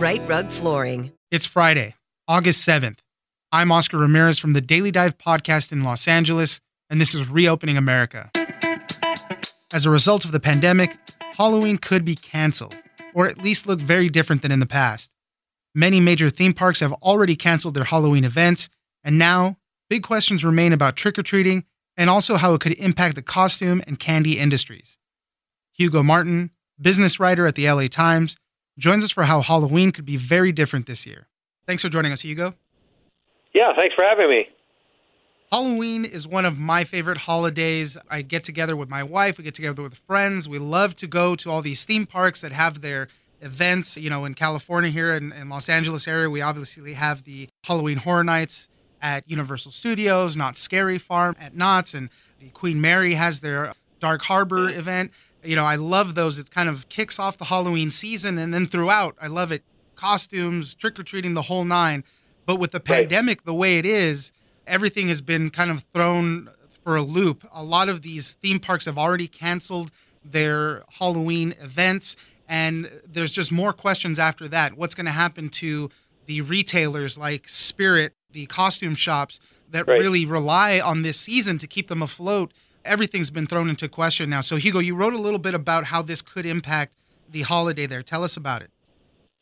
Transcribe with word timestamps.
Rite 0.00 0.26
Rug 0.26 0.48
Flooring. 0.48 1.12
It's 1.30 1.46
Friday, 1.46 1.94
August 2.26 2.66
7th. 2.66 3.00
I'm 3.52 3.70
Oscar 3.70 3.98
Ramirez 3.98 4.38
from 4.38 4.52
the 4.54 4.62
Daily 4.62 4.90
Dive 4.90 5.18
podcast 5.18 5.72
in 5.72 5.84
Los 5.84 6.08
Angeles, 6.08 6.62
and 6.88 6.98
this 6.98 7.14
is 7.14 7.28
Reopening 7.28 7.76
America. 7.76 8.30
As 9.74 9.84
a 9.84 9.90
result 9.90 10.24
of 10.24 10.32
the 10.32 10.40
pandemic, 10.40 10.96
Halloween 11.36 11.76
could 11.76 12.06
be 12.06 12.14
canceled, 12.14 12.74
or 13.12 13.28
at 13.28 13.42
least 13.42 13.66
look 13.66 13.78
very 13.78 14.08
different 14.08 14.40
than 14.40 14.50
in 14.50 14.60
the 14.60 14.64
past. 14.64 15.10
Many 15.74 16.00
major 16.00 16.30
theme 16.30 16.54
parks 16.54 16.80
have 16.80 16.94
already 16.94 17.36
canceled 17.36 17.74
their 17.74 17.84
Halloween 17.84 18.24
events, 18.24 18.70
and 19.04 19.18
now 19.18 19.58
big 19.90 20.02
questions 20.02 20.46
remain 20.46 20.72
about 20.72 20.96
trick 20.96 21.18
or 21.18 21.22
treating 21.22 21.66
and 21.98 22.08
also 22.08 22.36
how 22.36 22.54
it 22.54 22.62
could 22.62 22.78
impact 22.78 23.16
the 23.16 23.22
costume 23.22 23.82
and 23.86 24.00
candy 24.00 24.38
industries. 24.38 24.96
Hugo 25.74 26.02
Martin, 26.02 26.52
business 26.80 27.20
writer 27.20 27.46
at 27.46 27.54
the 27.54 27.70
LA 27.70 27.86
Times, 27.86 28.38
joins 28.80 29.04
us 29.04 29.10
for 29.10 29.24
how 29.24 29.40
Halloween 29.40 29.92
could 29.92 30.06
be 30.06 30.16
very 30.16 30.50
different 30.50 30.86
this 30.86 31.06
year. 31.06 31.26
Thanks 31.66 31.82
for 31.82 31.88
joining 31.88 32.10
us, 32.10 32.22
Hugo. 32.22 32.54
Yeah, 33.54 33.72
thanks 33.76 33.94
for 33.94 34.02
having 34.02 34.28
me. 34.28 34.48
Halloween 35.52 36.04
is 36.04 36.26
one 36.28 36.44
of 36.44 36.58
my 36.58 36.84
favorite 36.84 37.18
holidays. 37.18 37.96
I 38.08 38.22
get 38.22 38.44
together 38.44 38.76
with 38.76 38.88
my 38.88 39.02
wife, 39.02 39.36
we 39.36 39.44
get 39.44 39.54
together 39.54 39.82
with 39.82 39.94
friends. 40.06 40.48
We 40.48 40.58
love 40.58 40.94
to 40.96 41.06
go 41.06 41.34
to 41.36 41.50
all 41.50 41.60
these 41.60 41.84
theme 41.84 42.06
parks 42.06 42.40
that 42.40 42.52
have 42.52 42.80
their 42.80 43.08
events. 43.40 43.96
You 43.96 44.10
know, 44.10 44.24
in 44.24 44.34
California, 44.34 44.90
here 44.90 45.14
in, 45.14 45.32
in 45.32 45.48
Los 45.48 45.68
Angeles 45.68 46.06
area, 46.06 46.30
we 46.30 46.40
obviously 46.40 46.94
have 46.94 47.24
the 47.24 47.48
Halloween 47.64 47.98
Horror 47.98 48.24
Nights 48.24 48.68
at 49.02 49.28
Universal 49.28 49.72
Studios, 49.72 50.36
Knott's 50.36 50.60
Scary 50.60 50.98
Farm 50.98 51.34
at 51.40 51.56
Knott's, 51.56 51.94
and 51.94 52.10
the 52.38 52.50
Queen 52.50 52.80
Mary 52.80 53.14
has 53.14 53.40
their 53.40 53.72
Dark 53.98 54.22
Harbor 54.22 54.70
event. 54.70 55.10
You 55.42 55.56
know, 55.56 55.64
I 55.64 55.76
love 55.76 56.14
those. 56.14 56.38
It 56.38 56.50
kind 56.50 56.68
of 56.68 56.88
kicks 56.88 57.18
off 57.18 57.38
the 57.38 57.46
Halloween 57.46 57.90
season, 57.90 58.38
and 58.38 58.52
then 58.52 58.66
throughout, 58.66 59.16
I 59.20 59.26
love 59.26 59.50
it. 59.52 59.62
Costumes, 59.96 60.74
trick 60.74 60.98
or 60.98 61.02
treating, 61.02 61.34
the 61.34 61.42
whole 61.42 61.64
nine. 61.64 62.04
But 62.46 62.56
with 62.56 62.72
the 62.72 62.78
Right. 62.78 63.00
pandemic 63.08 63.44
the 63.44 63.54
way 63.54 63.78
it 63.78 63.86
is, 63.86 64.32
everything 64.66 65.08
has 65.08 65.20
been 65.20 65.50
kind 65.50 65.70
of 65.70 65.84
thrown 65.94 66.50
for 66.84 66.96
a 66.96 67.02
loop. 67.02 67.46
A 67.52 67.62
lot 67.62 67.88
of 67.88 68.02
these 68.02 68.32
theme 68.34 68.60
parks 68.60 68.86
have 68.86 68.98
already 68.98 69.28
canceled 69.28 69.90
their 70.24 70.84
Halloween 70.98 71.54
events, 71.60 72.16
and 72.48 72.90
there's 73.06 73.32
just 73.32 73.52
more 73.52 73.72
questions 73.72 74.18
after 74.18 74.48
that. 74.48 74.76
What's 74.76 74.94
going 74.94 75.06
to 75.06 75.12
happen 75.12 75.48
to 75.50 75.90
the 76.26 76.40
retailers 76.42 77.16
like 77.18 77.48
Spirit, 77.48 78.14
the 78.32 78.46
costume 78.46 78.94
shops 78.94 79.40
that 79.70 79.86
Right. 79.86 80.00
really 80.00 80.24
rely 80.24 80.80
on 80.80 81.02
this 81.02 81.18
season 81.18 81.58
to 81.58 81.66
keep 81.66 81.88
them 81.88 82.02
afloat? 82.02 82.52
Everything's 82.84 83.30
been 83.30 83.46
thrown 83.46 83.68
into 83.68 83.88
question 83.88 84.30
now. 84.30 84.40
So, 84.40 84.56
Hugo, 84.56 84.78
you 84.78 84.94
wrote 84.94 85.14
a 85.14 85.18
little 85.20 85.38
bit 85.38 85.54
about 85.54 85.84
how 85.84 86.02
this 86.02 86.22
could 86.22 86.46
impact 86.46 86.94
the 87.30 87.42
holiday 87.42 87.86
there. 87.86 88.02
Tell 88.02 88.24
us 88.24 88.36
about 88.36 88.62
it. 88.62 88.70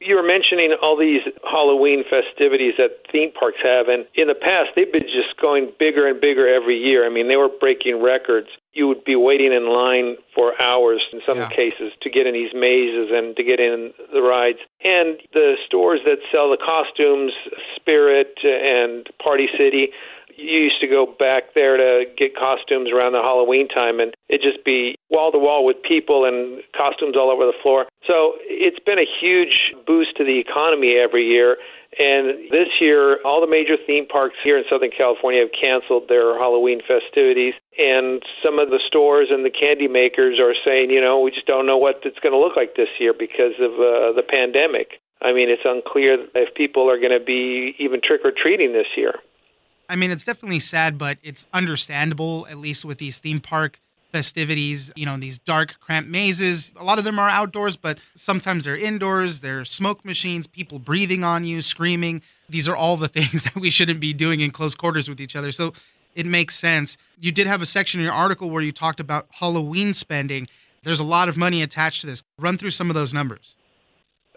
You 0.00 0.15
were 0.15 0.22
mentioning 0.22 0.76
all 0.81 0.97
these 0.97 1.22
Halloween 1.43 2.04
festivities 2.09 2.75
that 2.78 3.03
theme 3.10 3.32
parks 3.32 3.59
have, 3.65 3.88
and 3.88 4.06
in 4.15 4.28
the 4.28 4.34
past, 4.34 4.71
they've 4.76 4.93
been 4.93 5.03
just 5.10 5.34
going 5.43 5.72
bigger 5.76 6.06
and 6.06 6.21
bigger 6.21 6.47
every 6.47 6.78
year. 6.78 7.04
I 7.04 7.09
mean, 7.09 7.26
they 7.26 7.34
were 7.34 7.49
breaking 7.49 8.00
records. 8.00 8.47
You 8.75 8.87
would 8.87 9.03
be 9.03 9.16
waiting 9.16 9.53
in 9.53 9.66
line 9.66 10.15
for 10.37 10.55
hours 10.62 11.03
in 11.12 11.20
some 11.26 11.38
Yeah. 11.38 11.49
cases 11.50 11.93
to 12.03 12.10
get 12.10 12.28
in 12.28 12.34
these 12.34 12.55
mazes 12.55 13.10
and 13.10 13.34
to 13.37 13.43
get 13.43 13.59
in 13.59 13.93
the 14.12 14.22
rides. 14.22 14.60
And 14.84 15.19
the 15.32 15.56
stores 15.66 16.00
that 16.05 16.20
sell 16.31 16.49
the 16.49 16.59
costumes, 16.59 17.32
Spirit 17.75 18.38
and 18.44 19.09
Party 19.19 19.49
City, 19.59 19.91
you 20.38 20.71
used 20.71 20.81
to 20.81 20.87
go 20.87 21.04
back 21.19 21.54
there 21.54 21.76
to 21.76 22.04
get 22.16 22.38
costumes 22.38 22.88
around 22.94 23.12
the 23.12 23.22
Halloween 23.22 23.69
time, 23.69 23.99
and 23.99 24.15
it'd 24.28 24.41
just 24.41 24.65
be 24.65 24.94
wall 25.10 25.32
to 25.32 25.38
wall 25.38 25.66
with 25.66 25.76
people 25.82 26.25
and 26.25 26.62
costumes 26.76 27.16
all 27.19 27.31
over 27.31 27.44
the 27.44 27.59
floor. 27.62 27.87
So 28.06 28.38
it's 28.47 28.78
been 28.78 28.99
a 28.99 29.09
huge 29.21 29.75
boost 29.87 30.16
to 30.16 30.25
the 30.25 30.38
economy 30.38 30.97
every 30.97 31.26
year. 31.26 31.59
And 31.99 32.53
this 32.53 32.69
year, 32.81 33.19
all 33.25 33.41
the 33.41 33.50
major 33.50 33.75
theme 33.87 34.06
parks 34.06 34.37
here 34.44 34.56
in 34.56 34.65
Southern 34.71 34.93
California 34.94 35.41
have 35.41 35.50
canceled 35.56 36.06
their 36.09 36.38
Halloween 36.38 36.81
festivities. 36.87 37.55
And 37.76 38.22
some 38.44 38.60
of 38.60 38.70
the 38.70 38.78
stores 38.87 39.28
and 39.32 39.44
the 39.44 39.50
candy 39.50 39.88
makers 39.88 40.38
are 40.38 40.55
saying, 40.65 40.91
you 40.91 41.00
know, 41.00 41.19
we 41.19 41.32
just 41.32 41.47
don't 41.47 41.67
know 41.67 41.79
what 41.79 42.05
it's 42.05 42.20
going 42.20 42.37
to 42.37 42.38
look 42.38 42.56
like 42.56 42.76
this 42.76 42.93
year 43.00 43.12
because 43.17 43.56
of 43.58 43.73
uh, 43.81 44.12
the 44.14 44.23
pandemic. 44.23 45.00
I 45.20 45.32
mean, 45.32 45.50
it's 45.50 45.64
unclear 45.64 46.29
if 46.34 46.55
people 46.55 46.88
are 46.88 47.00
going 47.00 47.17
to 47.17 47.25
be 47.25 47.75
even 47.81 48.00
trick 48.05 48.20
or 48.23 48.31
treating 48.31 48.73
this 48.73 48.87
year. 48.96 49.19
I 49.88 49.96
mean, 49.96 50.11
it's 50.11 50.25
definitely 50.25 50.61
sad, 50.61 50.99
but 50.99 51.19
it's 51.23 51.46
understandable, 51.52 52.46
at 52.50 52.58
least 52.58 52.85
with 52.85 52.99
these 52.99 53.19
theme 53.19 53.40
park 53.40 53.81
festivities, 54.12 54.90
you 54.96 55.06
know, 55.06 55.17
these 55.17 55.38
dark, 55.38 55.76
cramped 55.81 56.11
mazes. 56.11 56.73
A 56.76 56.85
lot 56.85 56.99
of 56.99 57.05
them 57.05 57.19
are 57.19 57.29
outdoors, 57.29 57.76
but 57.76 57.99
sometimes 58.14 58.64
they're 58.64 58.76
indoors. 58.76 59.40
There 59.40 59.61
are 59.61 59.64
smoke 59.64 60.05
machines, 60.05 60.46
people 60.46 60.79
breathing 60.79 61.25
on 61.25 61.44
you, 61.44 61.62
screaming. 61.62 62.23
These 62.49 62.69
are 62.69 62.76
all 62.76 62.96
the 62.96 63.08
things 63.19 63.44
that 63.44 63.56
we 63.56 63.70
shouldn't 63.70 64.00
be 64.00 64.12
doing 64.12 64.40
in 64.40 64.50
close 64.50 64.75
quarters 64.75 65.08
with 65.08 65.20
each 65.20 65.37
other. 65.37 65.52
So 65.52 65.73
it 66.14 66.26
makes 66.26 66.56
sense. 66.58 66.96
You 67.20 67.32
did 67.32 67.46
have 67.46 67.62
a 67.62 67.67
section 67.67 68.00
in 68.00 68.05
your 68.05 68.14
article 68.14 68.50
where 68.50 68.62
you 68.62 68.73
talked 68.73 69.00
about 69.00 69.26
Halloween 69.31 69.94
spending. 69.94 70.49
There's 70.82 71.00
a 71.00 71.05
lot 71.05 71.29
of 71.29 71.37
money 71.37 71.62
attached 71.62 72.00
to 72.02 72.06
this. 72.06 72.23
Run 72.38 72.56
through 72.56 72.70
some 72.70 72.88
of 72.88 72.94
those 72.94 73.12
numbers. 73.12 73.56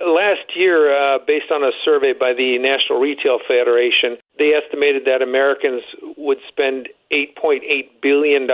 Last 0.01 0.56
year, 0.56 0.89
uh, 0.89 1.19
based 1.25 1.51
on 1.51 1.63
a 1.63 1.71
survey 1.86 2.13
by 2.18 2.33
the 2.33 2.57
National 2.57 3.00
Retail 3.00 3.39
Federation, 3.48 4.18
they 4.38 4.57
estimated 4.57 5.06
that 5.06 5.21
Americans 5.21 5.83
would 6.18 6.39
spend 6.48 6.89
$8.8 7.13 7.62
billion 8.01 8.48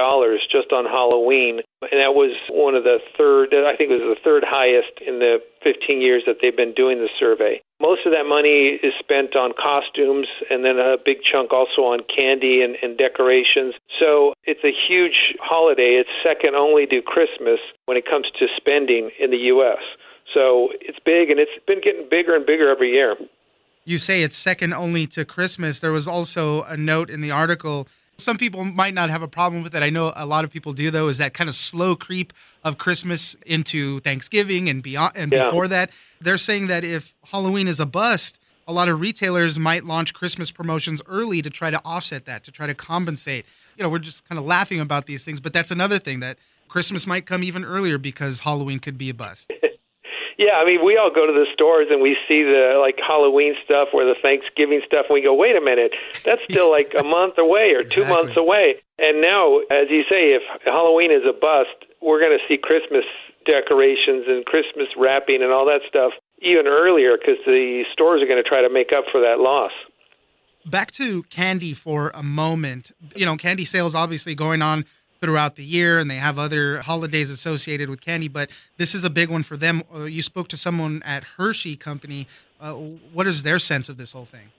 just 0.52 0.74
on 0.74 0.86
Halloween. 0.86 1.62
And 1.80 2.02
that 2.02 2.18
was 2.18 2.36
one 2.50 2.76
of 2.76 2.84
the 2.84 2.98
third, 3.16 3.54
I 3.54 3.78
think 3.78 3.92
it 3.94 4.02
was 4.02 4.18
the 4.18 4.24
third 4.24 4.44
highest 4.44 5.00
in 5.06 5.20
the 5.20 5.38
15 5.64 6.02
years 6.02 6.24
that 6.26 6.38
they've 6.42 6.56
been 6.56 6.74
doing 6.74 6.98
the 6.98 7.10
survey. 7.20 7.62
Most 7.80 8.10
of 8.10 8.12
that 8.12 8.26
money 8.26 8.82
is 8.82 8.94
spent 8.98 9.38
on 9.38 9.54
costumes 9.54 10.26
and 10.50 10.66
then 10.66 10.82
a 10.82 10.98
big 10.98 11.22
chunk 11.22 11.54
also 11.54 11.86
on 11.86 12.02
candy 12.10 12.66
and, 12.66 12.76
and 12.82 12.98
decorations. 12.98 13.78
So 14.02 14.34
it's 14.50 14.66
a 14.66 14.74
huge 14.74 15.38
holiday. 15.38 16.02
It's 16.02 16.10
second 16.26 16.56
only 16.58 16.88
to 16.90 17.06
Christmas 17.06 17.62
when 17.86 17.96
it 17.96 18.10
comes 18.10 18.26
to 18.42 18.50
spending 18.58 19.12
in 19.22 19.30
the 19.30 19.54
U.S. 19.54 19.86
So 20.38 20.70
it's 20.82 21.00
big, 21.04 21.32
and 21.32 21.40
it's 21.40 21.52
been 21.66 21.82
getting 21.82 22.08
bigger 22.08 22.36
and 22.36 22.46
bigger 22.46 22.70
every 22.70 22.92
year. 22.92 23.16
You 23.86 23.98
say 23.98 24.22
it's 24.22 24.38
second 24.38 24.72
only 24.72 25.08
to 25.08 25.26
Christmas. 25.26 25.80
There 25.80 25.92
was 25.92 26.08
also 26.08 26.62
a 26.64 26.78
note 26.78 27.10
in 27.10 27.22
the 27.22 27.32
article. 27.32 27.88
Some 28.18 28.38
people 28.38 28.64
might 28.64 28.94
not 28.94 29.10
have 29.10 29.24
a 29.24 29.28
problem 29.28 29.64
with 29.64 29.74
it. 29.74 29.82
I 29.82 29.90
know 29.90 30.14
a 30.16 30.28
lot 30.28 30.44
of 30.44 30.52
people 30.52 30.74
do, 30.74 30.92
though, 30.92 31.08
is 31.08 31.18
that 31.18 31.34
kind 31.34 31.48
of 31.48 31.56
slow 31.56 31.96
creep 31.96 32.34
of 32.64 32.78
Christmas 32.78 33.36
into 33.48 34.00
Thanksgiving 34.02 34.70
and 34.70 34.84
beyond 34.84 35.14
and 35.16 35.32
yeah. 35.32 35.46
before 35.46 35.68
that. 35.70 35.90
They're 36.22 36.38
saying 36.38 36.68
that 36.68 36.84
if 36.84 37.16
Halloween 37.24 37.68
is 37.68 37.80
a 37.80 37.88
bust, 37.88 38.40
a 38.68 38.74
lot 38.74 38.90
of 38.90 39.00
retailers 39.00 39.58
might 39.58 39.86
launch 39.86 40.14
Christmas 40.14 40.52
promotions 40.52 41.02
early 41.08 41.42
to 41.42 41.50
try 41.50 41.72
to 41.72 41.82
offset 41.84 42.26
that, 42.26 42.44
to 42.44 42.52
try 42.52 42.68
to 42.68 42.76
compensate. 42.76 43.48
You 43.76 43.82
know, 43.82 43.90
we're 43.90 43.98
just 43.98 44.30
kind 44.30 44.38
of 44.38 44.46
laughing 44.46 44.82
about 44.82 45.08
these 45.08 45.24
things, 45.24 45.40
but 45.40 45.52
that's 45.52 45.72
another 45.72 45.98
thing 45.98 46.20
that 46.20 46.38
Christmas 46.68 47.08
might 47.08 47.26
come 47.26 47.44
even 47.44 47.66
earlier 47.66 47.98
because 47.98 48.42
Halloween 48.42 48.78
could 48.78 49.00
be 49.00 49.10
a 49.10 49.16
bust. 49.16 49.52
Yeah, 50.38 50.62
I 50.62 50.66
mean, 50.66 50.86
we 50.86 50.98
all 50.98 51.10
go 51.10 51.26
to 51.26 51.34
the 51.34 51.50
stores 51.52 51.88
and 51.90 52.00
we 52.00 52.16
see 52.30 52.46
the 52.46 52.78
like 52.78 53.02
Halloween 53.02 53.56
stuff 53.66 53.90
or 53.92 54.06
the 54.06 54.14
Thanksgiving 54.22 54.82
stuff, 54.86 55.10
and 55.10 55.16
we 55.18 55.22
go, 55.22 55.34
"Wait 55.34 55.58
a 55.58 55.62
minute, 55.62 55.94
that's 56.24 56.42
still 56.50 56.70
like 56.70 56.94
a 56.98 57.04
month 57.04 57.38
away 57.38 57.74
or 57.74 57.84
two 57.84 58.06
months 58.06 58.38
away." 58.38 58.78
And 59.00 59.22
now, 59.22 59.58
as 59.74 59.90
you 59.90 60.06
say, 60.06 60.38
if 60.38 60.44
Halloween 60.64 61.12
is 61.12 61.26
a 61.26 61.34
bust, 61.34 61.90
we're 62.02 62.20
going 62.22 62.38
to 62.38 62.44
see 62.48 62.58
Christmas 62.58 63.06
decorations 63.46 64.26
and 64.28 64.46
Christmas 64.46 64.88
wrapping 64.96 65.42
and 65.42 65.52
all 65.52 65.66
that 65.66 65.82
stuff 65.90 66.14
even 66.42 66.68
earlier 66.68 67.18
because 67.18 67.42
the 67.46 67.84
stores 67.92 68.22
are 68.22 68.28
going 68.28 68.42
to 68.42 68.48
try 68.48 68.62
to 68.62 68.70
make 68.70 68.92
up 68.94 69.06
for 69.12 69.22
that 69.22 69.40
loss. 69.40 69.72
Back 70.66 70.92
to 70.94 71.24
candy 71.24 71.74
for 71.74 72.12
a 72.14 72.22
moment. 72.22 72.92
You 73.16 73.26
know, 73.26 73.38
candy 73.38 73.66
sales 73.66 73.96
obviously 73.96 74.36
going 74.36 74.62
on 74.62 74.86
throughout 75.20 75.56
the 75.56 75.64
year 75.64 76.00
and 76.00 76.10
they 76.10 76.16
have 76.16 76.38
other 76.38 76.82
holidays 76.82 77.30
associated 77.30 77.90
with 77.90 78.02
candy 78.02 78.28
but 78.28 78.50
this 78.78 78.94
is 78.94 79.04
a 79.04 79.10
big 79.10 79.30
one 79.30 79.44
for 79.44 79.58
them. 79.58 79.84
Uh, 79.94 80.04
you 80.04 80.22
spoke 80.22 80.48
to 80.50 80.58
someone 80.58 81.02
at 81.04 81.24
hershey 81.38 81.76
company. 81.76 82.28
Uh, 82.60 82.74
what 83.14 83.28
is 83.28 83.44
their 83.44 83.60
sense 83.60 83.90
of 83.90 83.98
this 83.98 84.12
whole 84.12 84.26
thing? 84.26 84.50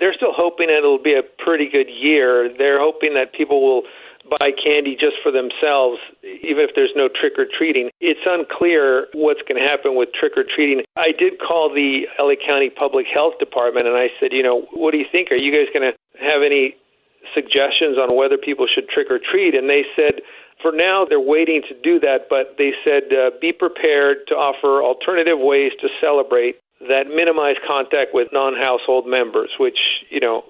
They're 0.00 0.14
still 0.14 0.32
hoping 0.34 0.68
it'll 0.70 1.02
be 1.02 1.14
a 1.14 1.22
pretty 1.42 1.68
good 1.70 1.88
year. 1.88 2.50
They're 2.56 2.80
hoping 2.80 3.14
that 3.14 3.32
people 3.32 3.62
will 3.62 3.82
buy 4.38 4.50
candy 4.52 4.96
just 4.98 5.16
for 5.22 5.30
themselves 5.30 6.00
even 6.24 6.64
if 6.64 6.70
there's 6.74 6.92
no 6.96 7.08
trick 7.12 7.34
or 7.36 7.44
treating 7.44 7.90
it's 8.00 8.24
unclear 8.24 9.06
what's 9.12 9.42
going 9.42 9.60
to 9.60 9.68
happen 9.68 9.94
with 9.96 10.08
trick 10.18 10.32
or 10.34 10.44
treating 10.48 10.80
i 10.96 11.12
did 11.12 11.34
call 11.38 11.68
the 11.68 12.08
la 12.18 12.32
county 12.40 12.70
public 12.70 13.04
health 13.04 13.34
department 13.38 13.86
and 13.86 13.98
i 13.98 14.08
said 14.18 14.32
you 14.32 14.42
know 14.42 14.64
what 14.72 14.92
do 14.92 14.98
you 14.98 15.06
think? 15.10 15.30
Are 15.30 15.36
you 15.36 15.52
guys 15.52 15.72
going 15.72 15.90
to 15.90 15.96
have 16.20 16.42
any 16.44 16.76
suggestions 17.34 17.98
on 17.98 18.16
whether 18.16 18.38
people 18.38 18.66
should 18.66 18.88
trick 18.88 19.10
or 19.10 19.18
treat, 19.18 19.54
and 19.54 19.68
they 19.68 19.82
said 19.94 20.22
for 20.62 20.72
now 20.72 21.04
they're 21.04 21.20
waiting 21.20 21.62
to 21.68 21.74
do 21.82 22.00
that, 22.00 22.30
but 22.30 22.56
they 22.56 22.72
said 22.84 23.12
uh, 23.12 23.30
be 23.40 23.52
prepared 23.52 24.24
to 24.28 24.34
offer 24.34 24.82
alternative 24.82 25.38
ways 25.38 25.72
to 25.80 25.88
celebrate 26.00 26.56
that 26.88 27.08
minimize 27.08 27.56
contact 27.66 28.14
with 28.14 28.28
non-household 28.32 29.06
members. 29.06 29.50
Which 29.58 29.78
you 30.10 30.20
know, 30.20 30.44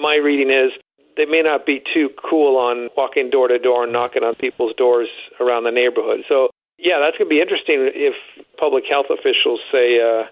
my 0.00 0.16
reading 0.16 0.50
is 0.50 0.72
they 1.16 1.26
may 1.26 1.42
not 1.42 1.66
be 1.66 1.82
too 1.92 2.10
cool 2.22 2.56
on 2.56 2.88
walking 2.96 3.28
door 3.28 3.48
to 3.48 3.58
door 3.58 3.84
and 3.84 3.92
knocking 3.92 4.22
on 4.22 4.36
people's 4.36 4.74
doors 4.76 5.08
around 5.40 5.64
the 5.64 5.74
neighborhood. 5.74 6.22
So 6.28 6.48
yeah, 6.78 7.02
that's 7.02 7.18
going 7.18 7.28
to 7.28 7.34
be 7.34 7.42
interesting 7.42 7.90
if 7.92 8.14
public 8.56 8.84
health 8.88 9.06
officials 9.10 9.60
say 9.72 9.98
uh, 9.98 10.30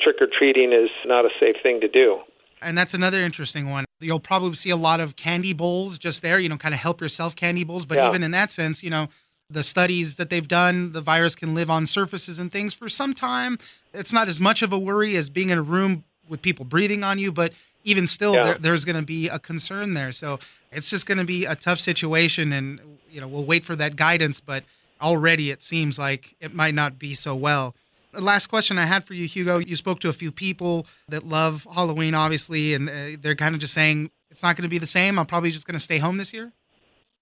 trick 0.00 0.16
or 0.20 0.28
treating 0.30 0.72
is 0.72 0.90
not 1.04 1.24
a 1.24 1.30
safe 1.40 1.56
thing 1.62 1.80
to 1.80 1.88
do. 1.88 2.20
And 2.62 2.78
that's 2.78 2.94
another 2.94 3.20
interesting 3.22 3.68
one. 3.68 3.84
You'll 4.00 4.20
probably 4.20 4.54
see 4.54 4.70
a 4.70 4.76
lot 4.76 5.00
of 5.00 5.16
candy 5.16 5.52
bowls 5.52 5.98
just 5.98 6.22
there, 6.22 6.38
you 6.38 6.48
know, 6.48 6.56
kind 6.56 6.74
of 6.74 6.80
help 6.80 7.00
yourself 7.00 7.34
candy 7.34 7.64
bowls. 7.64 7.84
But 7.84 7.98
yeah. 7.98 8.08
even 8.08 8.22
in 8.22 8.30
that 8.30 8.52
sense, 8.52 8.82
you 8.82 8.90
know, 8.90 9.08
the 9.50 9.62
studies 9.62 10.16
that 10.16 10.30
they've 10.30 10.46
done, 10.46 10.92
the 10.92 11.00
virus 11.00 11.34
can 11.34 11.54
live 11.54 11.70
on 11.70 11.86
surfaces 11.86 12.38
and 12.38 12.52
things 12.52 12.74
for 12.74 12.88
some 12.88 13.14
time. 13.14 13.58
It's 13.94 14.12
not 14.12 14.28
as 14.28 14.38
much 14.38 14.62
of 14.62 14.72
a 14.72 14.78
worry 14.78 15.16
as 15.16 15.30
being 15.30 15.50
in 15.50 15.58
a 15.58 15.62
room 15.62 16.04
with 16.28 16.42
people 16.42 16.64
breathing 16.64 17.02
on 17.02 17.18
you, 17.18 17.32
but 17.32 17.52
even 17.84 18.06
still, 18.06 18.34
yeah. 18.34 18.44
there, 18.44 18.58
there's 18.58 18.84
going 18.84 18.96
to 18.96 19.02
be 19.02 19.28
a 19.28 19.38
concern 19.38 19.94
there. 19.94 20.12
So 20.12 20.38
it's 20.70 20.90
just 20.90 21.06
going 21.06 21.18
to 21.18 21.24
be 21.24 21.46
a 21.46 21.56
tough 21.56 21.80
situation. 21.80 22.52
And, 22.52 22.80
you 23.10 23.20
know, 23.20 23.26
we'll 23.26 23.46
wait 23.46 23.64
for 23.64 23.74
that 23.76 23.96
guidance, 23.96 24.40
but 24.40 24.64
already 25.00 25.50
it 25.50 25.62
seems 25.62 25.98
like 25.98 26.34
it 26.40 26.54
might 26.54 26.74
not 26.74 26.98
be 26.98 27.14
so 27.14 27.34
well 27.34 27.74
last 28.12 28.48
question 28.48 28.78
I 28.78 28.86
had 28.86 29.04
for 29.04 29.14
you, 29.14 29.26
Hugo. 29.26 29.58
You 29.58 29.76
spoke 29.76 30.00
to 30.00 30.08
a 30.08 30.12
few 30.12 30.32
people 30.32 30.86
that 31.08 31.26
love 31.26 31.66
Halloween, 31.72 32.14
obviously, 32.14 32.74
and 32.74 32.88
uh, 32.88 33.16
they're 33.20 33.36
kind 33.36 33.54
of 33.54 33.60
just 33.60 33.74
saying 33.74 34.10
it's 34.30 34.42
not 34.42 34.56
going 34.56 34.64
to 34.64 34.68
be 34.68 34.78
the 34.78 34.86
same. 34.86 35.18
I'm 35.18 35.26
probably 35.26 35.50
just 35.50 35.66
going 35.66 35.74
to 35.74 35.80
stay 35.80 35.98
home 35.98 36.18
this 36.18 36.32
year. 36.32 36.52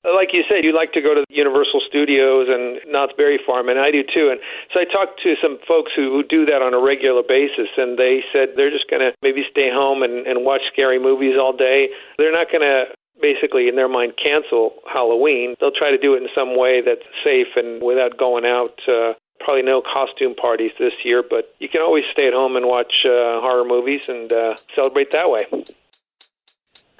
Like 0.05 0.31
you 0.33 0.45
said, 0.47 0.63
you 0.63 0.71
like 0.71 0.93
to 0.93 1.03
go 1.03 1.15
to 1.19 1.25
Universal 1.29 1.83
Studios 1.89 2.47
and 2.47 2.79
Knott's 2.87 3.13
Berry 3.17 3.41
Farm, 3.45 3.69
and 3.69 3.81
I 3.81 3.91
do 3.91 4.07
too. 4.07 4.31
And 4.31 4.39
so 4.71 4.79
I 4.79 4.85
talked 4.87 5.19
to 5.25 5.35
some 5.43 5.59
folks 5.67 5.91
who, 5.97 6.15
who 6.15 6.23
do 6.23 6.47
that 6.47 6.63
on 6.63 6.75
a 6.75 6.79
regular 6.79 7.27
basis, 7.27 7.67
and 7.77 7.99
they 7.99 8.23
said 8.33 8.55
they're 8.55 8.71
just 8.71 8.87
going 8.89 9.03
to 9.03 9.11
maybe 9.21 9.43
stay 9.51 9.67
home 9.67 10.05
and, 10.07 10.25
and 10.27 10.47
watch 10.47 10.63
scary 10.71 11.03
movies 11.03 11.35
all 11.35 11.51
day. 11.51 11.91
They're 12.19 12.31
not 12.31 12.55
going 12.55 12.63
to 12.63 12.95
basically, 13.21 13.67
in 13.67 13.75
their 13.75 13.89
mind, 13.89 14.15
cancel 14.15 14.79
Halloween. 14.87 15.57
They'll 15.59 15.75
try 15.75 15.91
to 15.91 15.99
do 15.99 16.15
it 16.15 16.23
in 16.23 16.29
some 16.35 16.57
way 16.57 16.83
that's 16.87 17.07
safe 17.25 17.51
and 17.57 17.83
without 17.83 18.17
going 18.17 18.45
out 18.45 18.79
uh, 18.87 19.19
probably 19.41 19.63
no 19.63 19.83
costume 19.83 20.35
parties 20.35 20.73
this 20.79 20.93
year, 21.05 21.23
but 21.29 21.55
you 21.59 21.69
can 21.69 21.81
always 21.81 22.05
stay 22.13 22.27
at 22.27 22.33
home 22.33 22.57
and 22.57 22.67
watch 22.67 22.93
uh, 23.05 23.41
horror 23.41 23.65
movies 23.65 24.09
and 24.09 24.33
uh, 24.33 24.55
celebrate 24.75 25.11
that 25.13 25.31
way. 25.31 25.47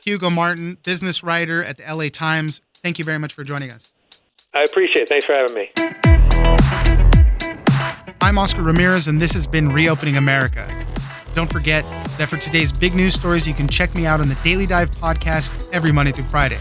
Hugo 0.05 0.31
Martin, 0.31 0.79
business 0.85 1.23
writer 1.23 1.65
at 1.65 1.79
the 1.79 1.85
LA 1.93 2.09
Times. 2.09 2.63
Thank 2.75 2.99
you 2.99 3.05
very 3.05 3.19
much 3.19 3.33
for 3.33 3.43
joining 3.43 3.73
us. 3.73 3.93
I 4.55 4.63
appreciate 4.63 5.03
it. 5.03 5.09
Thanks 5.09 5.27
for 5.27 5.35
having 5.35 5.55
me. 5.55 5.71
I'm 8.21 8.39
Oscar 8.39 8.63
Ramirez, 8.63 9.09
and 9.09 9.21
this 9.21 9.35
has 9.35 9.47
been 9.47 9.71
Reopening 9.71 10.17
America. 10.17 10.87
Don't 11.35 11.53
forget 11.53 11.85
that 12.19 12.29
for 12.29 12.37
today's 12.37 12.73
big 12.73 12.95
news 12.95 13.15
stories, 13.15 13.47
you 13.47 13.53
can 13.53 13.69
check 13.69 13.95
me 13.95 14.07
out 14.07 14.21
on 14.21 14.29
the 14.29 14.37
Daily 14.37 14.67
Dive 14.67 14.91
podcast 14.93 15.71
every 15.73 15.93
Monday 15.93 16.13
through 16.13 16.25
Friday. 16.25 16.59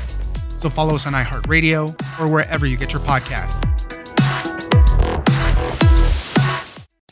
So 0.57 0.69
follow 0.69 0.95
us 0.95 1.07
on 1.07 1.13
iHeartRadio 1.13 2.19
or 2.19 2.27
wherever 2.27 2.65
you 2.65 2.75
get 2.75 2.91
your 2.91 3.01
podcast. 3.03 3.74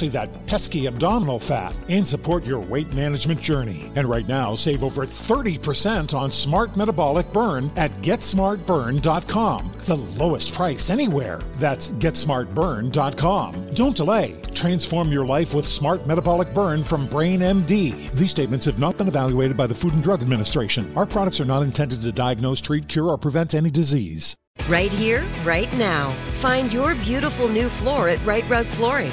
that 0.00 0.46
pesky 0.46 0.86
abdominal 0.86 1.38
fat, 1.38 1.74
and 1.88 2.06
support 2.06 2.44
your 2.44 2.60
weight 2.60 2.92
management 2.92 3.40
journey. 3.40 3.90
And 3.94 4.08
right 4.08 4.26
now, 4.26 4.54
save 4.54 4.84
over 4.84 5.04
30% 5.04 6.14
on 6.14 6.30
Smart 6.30 6.76
Metabolic 6.76 7.32
Burn 7.32 7.70
at 7.76 7.90
GetSmartBurn.com. 8.02 9.72
The 9.78 9.96
lowest 9.96 10.54
price 10.54 10.90
anywhere. 10.90 11.40
That's 11.56 11.90
GetSmartBurn.com. 11.92 13.74
Don't 13.74 13.96
delay. 13.96 14.40
Transform 14.54 15.10
your 15.10 15.26
life 15.26 15.54
with 15.54 15.66
Smart 15.66 16.06
Metabolic 16.06 16.54
Burn 16.54 16.84
from 16.84 17.06
Brain 17.06 17.40
MD. 17.40 18.10
These 18.12 18.30
statements 18.30 18.66
have 18.66 18.78
not 18.78 18.96
been 18.96 19.08
evaluated 19.08 19.56
by 19.56 19.66
the 19.66 19.74
Food 19.74 19.94
and 19.94 20.02
Drug 20.02 20.22
Administration. 20.22 20.92
Our 20.96 21.06
products 21.06 21.40
are 21.40 21.44
not 21.44 21.62
intended 21.62 22.02
to 22.02 22.12
diagnose, 22.12 22.60
treat, 22.60 22.88
cure, 22.88 23.08
or 23.08 23.18
prevent 23.18 23.54
any 23.54 23.70
disease. 23.70 24.36
Right 24.68 24.92
here, 24.92 25.24
right 25.44 25.72
now. 25.78 26.10
Find 26.40 26.72
your 26.72 26.94
beautiful 26.96 27.48
new 27.48 27.68
floor 27.68 28.08
at 28.08 28.24
Rite 28.24 28.48
Rug 28.48 28.66
Flooring. 28.66 29.12